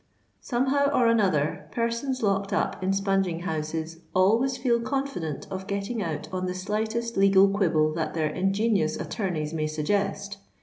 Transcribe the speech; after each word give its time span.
Somehow 0.39 0.89
or 0.89 1.05
another, 1.05 1.67
persons 1.71 2.23
locked 2.23 2.51
up 2.51 2.81
in 2.81 2.89
spunging 2.89 3.41
houses 3.41 3.99
always 4.15 4.57
feel 4.57 4.79
confident 4.81 5.45
of 5.51 5.67
getting 5.67 6.01
out 6.01 6.27
on 6.33 6.47
the 6.47 6.55
slightest 6.55 7.17
legal 7.17 7.47
quibble 7.47 7.93
that 7.93 8.15
their 8.15 8.29
ingenious 8.31 8.97
attorneys 8.99 9.53
may 9.53 9.67
suggest. 9.67 10.37